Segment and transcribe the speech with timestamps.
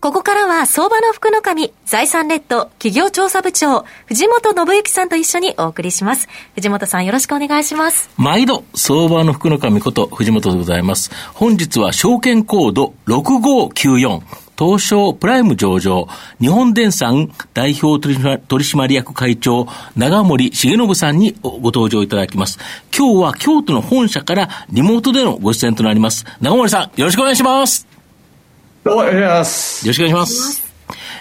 [0.00, 6.26] ここからは相場の福の神、財産ネット企業調査部長、藤本信之さんと一緒にお送りします。
[6.54, 8.08] 藤本さんよろしくお願いします。
[8.16, 11.10] 毎度、相場の福の神こと藤本でございます。
[11.34, 14.22] 本日は証券コード6594。
[14.58, 16.08] 東証プライム上場、
[16.40, 22.58] 日本電産代表取締役会長、長森重信さんにご登場いただきます。
[22.96, 26.24] 今日は京都の本社からリモートでのご出演となります。
[26.40, 27.89] 長森さん、よろしくお願いします。
[28.82, 29.86] どうも、お願います。
[29.86, 30.70] よろしくお願いします。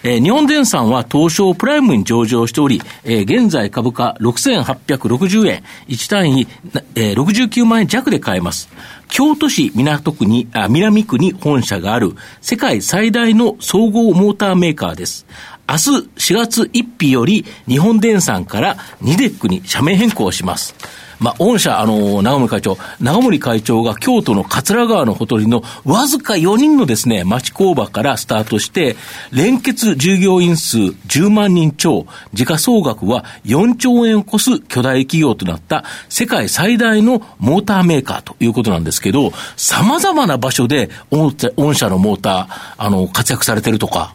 [0.01, 6.47] えー、日本電産は東証プライムに上場しており、えー、現在株価6860円、1単位、
[6.95, 8.69] えー、69万円弱で買えます。
[9.09, 15.25] 京都市港区に、あ、南区に本社がある世界最大の総合モーターメーカーです。
[15.67, 20.75] 明日4月1日より日本電産からニデックに社名変更します。
[21.19, 28.95] まあ、御社、あの、長森会長、長森会長が京都の桂川のほとりのわずか4人のですね、町工場からスタートして、
[29.31, 44.13] 連結従業員数10万人超、時価総額は4兆円を超す巨大企業となった世界最大のモーターメーカーということなんですけど、様々な場所で御社のモーター、あの、活躍されてるとか、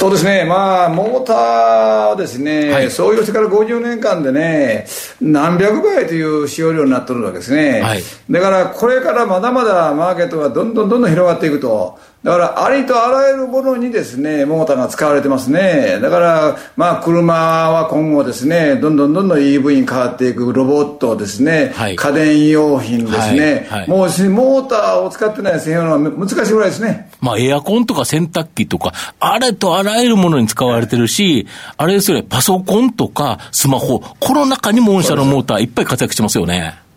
[0.00, 1.36] そうですね、まあ、モーター
[2.08, 4.86] はですね、はい、創業してから50年間でね、
[5.20, 11.98] 何百倍という使用量になってるわけですね、はい、だからこれからまだまだマーケットがどんどんどんどん広がっていくと。
[12.22, 15.98] だから、ありとあらゆるものにですね、モーターが使われてますね。
[16.02, 17.34] だから、まあ、車
[17.70, 27.10] は今後ですね、どんどんどんどん EV に変わっていくロボットですね、はい、家電用品ですね、はいはい、もうモーターを使ってない製品は難しいぐらいですね。
[27.22, 31.46] まあ、エアコンとか洗濯機とか、あれとあらゆるものに使われてるし、
[31.78, 36.89] あれですよね、パソコンとかスマホ、この中にも御社のモーターいっぱい活躍してますよね。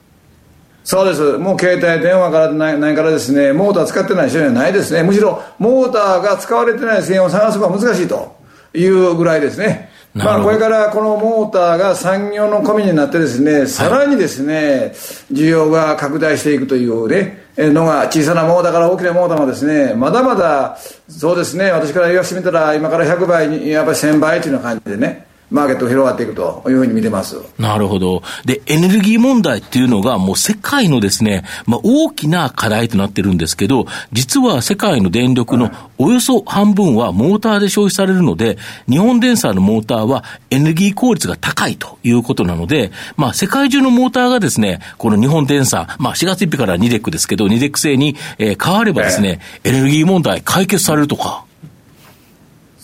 [0.84, 1.38] そうです。
[1.38, 5.04] もう携帯電話からないないからですね、モーター使ってない人にはないですね。
[5.04, 8.36] むしろ、モーターが使われてない線を探すのが難しいと
[8.74, 9.90] いうぐらいですね。
[10.14, 14.94] まあ、これからこのモーターが産業の込みになってですね、さらにですね、
[15.32, 20.78] 需要が拡大していくというね、のが小さなモーターから大きなモーターもですね、まだまだ、
[21.08, 27.38] そうですね、私から言わせてみたら、今から100倍に、やっぱり1000倍というような感じでね、マーケットが広がっていくというふうに見てます。
[27.60, 28.24] なるほど。
[28.44, 35.70] で、エネルギー問題っていうのがもう世界のですね、まあ大きな課題となってるんですけど、実は世界の電力の
[36.00, 38.58] およそ半分はモーターで消費されるので、
[38.90, 51.46] 日本電産のモーターはエネルギー効率が高いということなので、まあ世界中のモーターがですね、この日本電産、まあ4月1日からニデックですけど、ニデック製に、えー、変わればですね、エネルギー問題解決されるとか。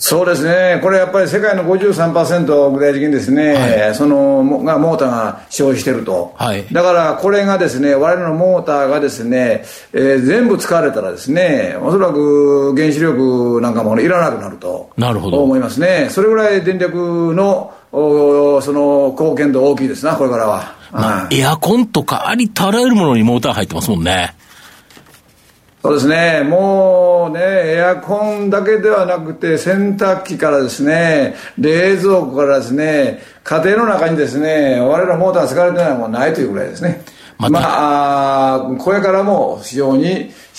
[0.01, 15.43] そうですね、これやっぱり世界の53%具体的にですね、はい、そのがモーターが消費してると、はい、だからこれがですね、我々のモーターがですね、えー、全部使われたらですね、おそらく原子力なんかもいらなくなるとなるほど。
[15.43, 20.75] 思いますね、それぐらい電力のおその貢献度大きいですな、これからは。
[20.93, 24.33] まあ、エアコンとかありとあらゆるものにモーター入ってますもんね。
[25.81, 37.01] そうですね、もうね、エアコンだけではなくて、洗濯機からですね、冷蔵庫からですね、家庭の中にですね、我々モーター使われてないものはないというぐらいですね。
[37.37, 40.05] ままあ、これからも非常に、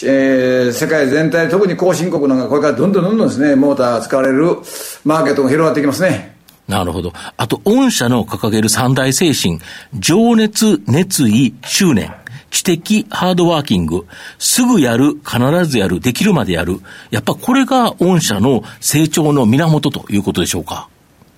[0.03, 4.57] えー、世界全体、特に後進国なんか、これからどんどんどんどんですね、モーターが使われる
[5.05, 6.35] マーケットが広がっていきますね。
[6.67, 7.13] なるほど。
[7.37, 9.59] あと、御社の掲げる三大精神、
[9.99, 12.15] 情熱、熱意、執念。
[12.51, 14.07] 知的ハードワーキング、
[14.39, 16.81] すぐやる、必ずやる、できるまでやる。
[17.11, 20.89] やっぱこれが御社の成長の源ということでしょうか。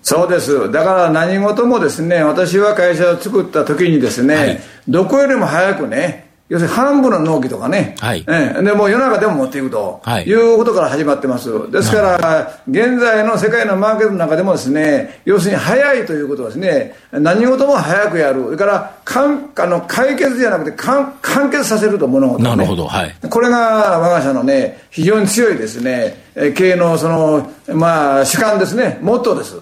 [0.03, 0.71] そうです。
[0.73, 6.22] だから何事もですね、私は会社を作った時にですね、はい、どこよりも早くね、
[6.53, 11.71] 要するに半分の納期とかね、はいええ、でもう世の中でも持っていくと、はい、いうことから始まってます。
[11.71, 18.44] ですから、現在の世界のマーケットの中でもですね、要するに早いということはですね、何事も早くやる。
[18.44, 21.15] それから、かんあの解決じゃなくて完
[21.50, 23.15] 結させると物事、ね、なるほど、はい。
[23.31, 26.23] これが我が社のね、非常に強いですね、
[26.55, 29.59] 経営のその、まあ、主観ですね、モットーです。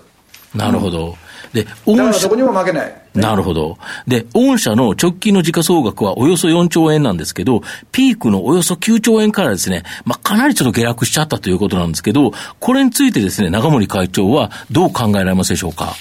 [0.57, 1.11] なるほど。
[1.11, 2.23] うんで、御社。
[2.23, 2.95] どこにも負けない。
[3.15, 3.77] なるほど。
[4.07, 15.95] で、御社の直近の時価総額はおよそ4兆円なんですけど、ピークのおよそ9兆円からですね、まあ、かなりちょっと下落しちゃったということなんですけど、これについてですね、長森会長はどう考えられますでしょうか？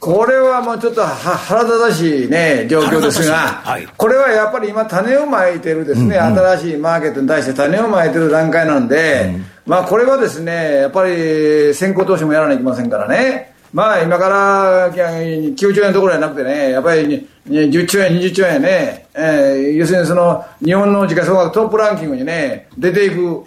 [0.00, 13.51] これはもうちょっと腹立たしいね、状況ですが、はい、これはやっぱり今、種をまいてるですね、うんうん、新しいマーケットに対して種をまいてる段階なんで、うん、まあこれはですね、やっぱり先行投資もやらないといけませんからね。
[13.72, 23.44] まあ今から9兆円どころじゃなくてね、やっぱり10兆円、20兆円ね、えー、要するにその日本の時価総額トップランキングにね、出ていく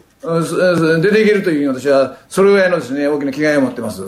[1.02, 4.02] 出ていけるという私は、それぐらいのですね、大きな気概を持ってます。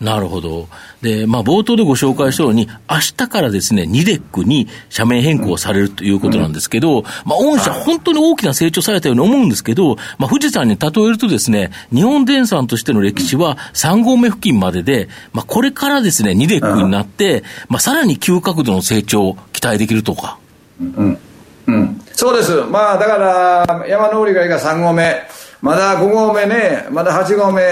[0.00, 0.68] なるほど。
[1.00, 20.38] で、まあ、冒頭でご紹介したように、明日からですね、ニデックに社名変更されるということなんですけど、うん、まあ、御社、本当に大きな成長されたように思うんですけど、まあ、富士山に例えるとですね、日本電産としての歴史は3合目付近までで、まあ、これからですね、ニデックになって、まあ、さらに急角度の成長を期待できるとか。
[20.80, 21.18] うん。
[21.66, 22.00] うん。
[22.12, 22.62] そうです。
[22.70, 25.22] まあ、だから、山の売りがいが3合目。
[25.62, 27.62] まだ5合目ね、まだ8合目、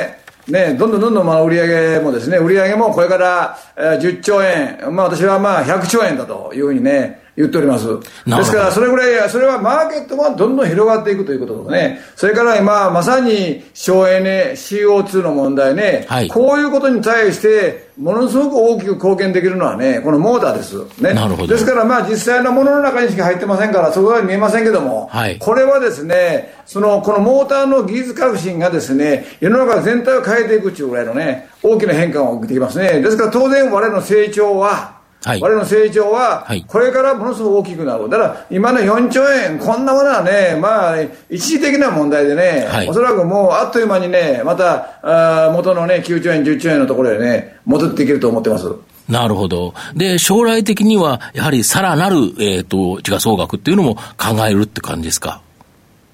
[0.47, 7.87] ね、どんどんどんどんまあ売り上げもですね、売り上げもこれから10兆円、まあ私はまあ100兆円だというふうにね、言っております。
[8.27, 21.03] ですから、それぐらい、それはマーケットはどんどん広がっていくということとね、それから今、まさに省エネ、CO2 の問題ね、はい、こういうことに対して、ものすごく大きく貢献できるのはね、このモーターです。
[21.03, 21.13] ね。
[21.13, 21.49] なるほど。
[21.49, 33.01] ですから、まあ実際のものの中にしか入ってませんから、そこは見えませんけども、はい、これはですね、その、このモーターの技術革新がですね、世の中全体を変えていくというぐらいのね、大きな変化が起きてきますね。
[33.01, 38.09] ですから当然我々の成長は、はい、我々の成長は、これからものすごく大きくなる。
[38.09, 48.75] だから、今の4兆円、こんなものはね、まあ、一時的な問題でね、はい、おそらくもうあっという間にね、また、あ元のね、9兆円、10兆円のところへね、戻っていけると思ってます。
[49.11, 49.75] なるほど。
[49.95, 55.43] で、将来的には、やはりさらなる、えっ、ー、と、時価総額っていうのも考えるって感じですか？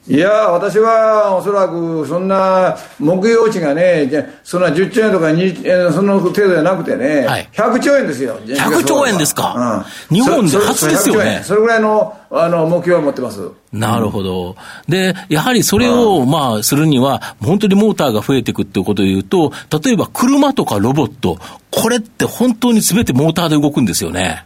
[0.09, 11.41] いや私はおそらくそんな目標値がね、そんな10兆円とか2、その程度じゃなくてね、はい、100兆円ですよ、100兆円ですか、うん、日本で初ですよね。
[11.43, 13.51] それぐらいのあの目標を持ってます。
[13.73, 14.57] なるほど。
[14.89, 19.53] で、やはりそれを、まあ、するには、本当にモーターが増えていくっていうことで言うと、
[19.85, 21.39] 例えば車とかロボット、
[21.71, 24.45] これって本当にすべてモーターで動くんですよね。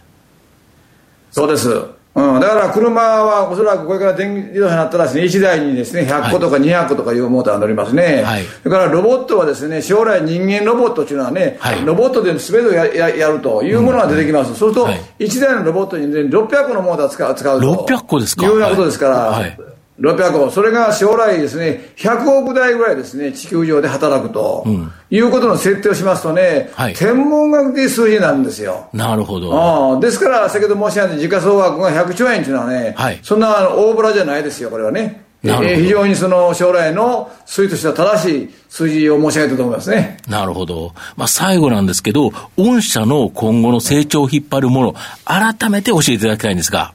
[1.30, 1.99] そうです。
[2.12, 8.22] うん、だから車はおそらくこれから電気自動車になったらですね、1台にですね、100個とか200個とかいうモーターが乗りますね。
[8.22, 14.50] はい、それからロボットはですね、将来人間ロボットというのはね、はい、ロボットで全てをやややるというものが出てきます。
[14.50, 17.86] うん、そうすると、はい、1台のロボットに、ね、600個のモーターを使う使うと。
[17.86, 18.44] 600個ですか。
[18.44, 19.58] いうようなことですから、はい
[20.00, 28.88] 600億、それが将来ですね、100億台ぐらいですね、地球上で働くと、うん、いうことの設定をしますとね、はい、天文学的数字なんですよ。
[28.94, 29.94] なるほど。
[29.96, 35.24] あですから、先ほど申し上げた時価総額が100兆円というのはね、はい、そんな大ぶらじゃないですよ、これはね。
[35.42, 40.18] えー、非常にその将来の数字としては正しい数字を申し上げたと思いますね。
[40.28, 40.92] なるほど。
[41.16, 44.94] まあ、最後なんですけど、御社の今後の成長を引っ張るもの、
[45.24, 46.92] 改めて教えていただきたいんですが。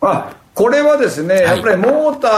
[0.00, 2.28] あ、これはですね、はい、やっぱりモータ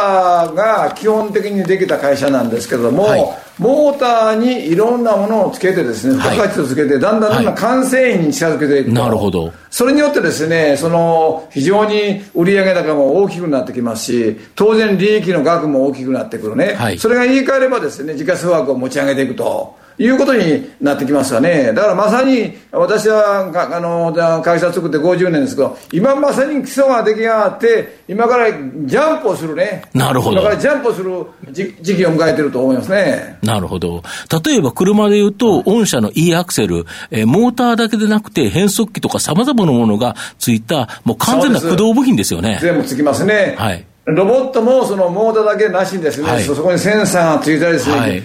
[0.50, 3.25] ーが基本的にできた会社なんですけれども、はい、
[3.59, 9.53] モーターにいろんなものをつけてですね、付加価値をつけて、だんだんだんだん完成員に近づけていくなるほど。
[9.70, 16.75] それによってですね、その、非常に売上高も大きくなってきますし、当然利益の額も大きくなってくるね。
[16.75, 19.77] はい、それが言い換えればですね、時価総額を持ち上げていくと。
[19.98, 21.72] いうことになってきますよね。
[21.72, 24.12] だからまさに、私は、あの、
[24.42, 29.82] 会社作って50年ですけど、今まさに基礎が出来上がって、今からジャンプをするね。
[29.93, 30.40] なるほど。
[30.40, 33.38] 今からジャンプをする時期を迎えてると思いますね。
[33.43, 34.02] なるほど。
[34.44, 42.58] 例えば車で言うと、御社の E アクセル、えー、モーターだけでなくて変速機とか様々なものがついた、もう完全な駆動部品ですよね。
[42.62, 43.56] 全部つきますね。
[43.58, 43.84] はい。
[44.15, 48.22] ロボットもそのモーターだけなしにですね、はい、そこにセンサーがついたりですね、はい、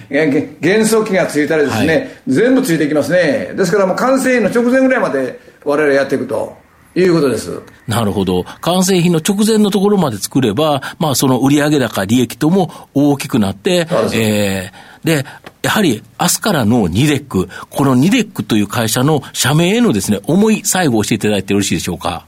[0.60, 3.52] 減速機がついたりですね、はい、全部ついていきますね。
[3.54, 6.56] ですからもう完成の直前ぐらいまで我々やっていくと。
[6.96, 7.60] いうことです。
[7.88, 8.44] なるほど。
[8.60, 15.24] 完成品の直前のところまで作れば、まあその売上高、利益とも大きくなって、えー、で、
[15.62, 22.26] やはり明日からのニデック、このニデックという会社の社名へのですね、思い、最後教えていただいてよろしいでしょうか？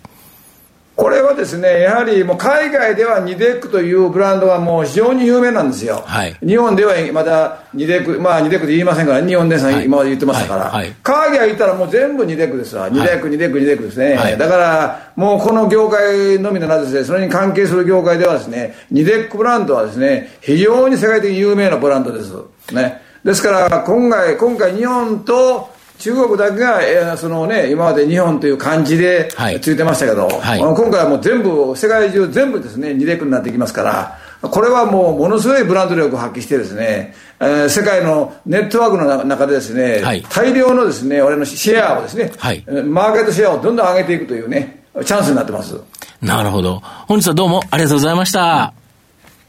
[1.37, 6.03] ですね、やはりもう海外ではニデックというブランドがもう非常に有名なんですよ。
[6.07, 12.89] はい、日本ではまだニデック、まあニデックで言いませんから、日本電産今まで言ってましたから、はいはい、海外行ったらもう全部ニデックですわ。
[12.89, 14.37] ニデック、ニデック、ニデックですね。
[14.39, 22.33] だからもうこの業界のみならずですね、それに関係する業界ではですね、ニデックブランドはですね、非常に世界的に有名なブランドです。
[22.73, 23.03] ね。
[23.25, 29.29] ですから今回、今回日本と中国だけが、えー、そのね、今まで日本という漢字で
[29.61, 45.77] ついてましたけど、はいはい、今回はもう全部、世界中全部ですね、二レクになってきますから、これはもうものすごいブランド力を発揮してですね、えー、世界のネットワークの中でですね、はい、大量のですね、俺のシェアをですね、はい、マーケットシェアをどんどん上げていくというね、チャンスになってます。
[46.21, 46.81] なるほど。
[47.07, 48.65] 本日はどうもありがとうございました。
[48.65, 48.75] あ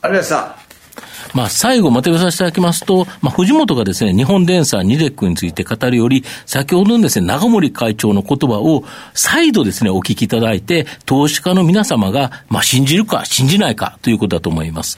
[0.03, 0.56] りがとうございました。
[1.33, 14.97] まあ、最後まとめさせていただきますと、まあ、藤本がですね、日本電産ニデックについて語るより、先ほどのですね、長森会長の言葉を再度ですね、お聞きいただいて、投資家の皆様が、まあ、信じるか信じないかということだと思います。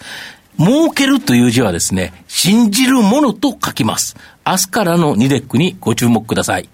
[0.58, 4.18] 儲けるという字はですね、信じるものと書きます。
[4.46, 6.68] 明日からのニデックにご注目ください。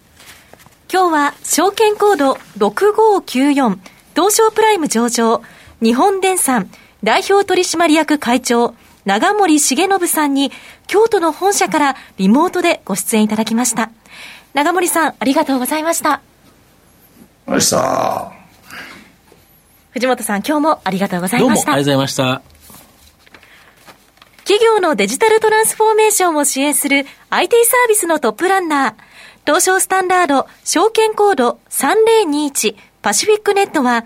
[0.92, 3.78] 今日は証券コード6594
[4.16, 5.42] 東証プライム上場
[5.82, 6.70] 日本電産
[7.04, 10.52] 代表取締役会長長森重信さんに
[10.88, 13.92] 京都の本社からリモートでご出演いただきました。
[14.54, 16.22] 長森さん、ありがとうございました。
[17.46, 18.32] ました。
[19.92, 21.74] 藤本さん、今日もありがとうございました。
[21.74, 22.42] ありがとうございました。
[24.40, 28.94] 企業のデジタルトランスフォーメーションを支援する IT サービスのトップランナー、
[29.46, 34.06] 東証スタンダード証券コード3021パシフィックネットは、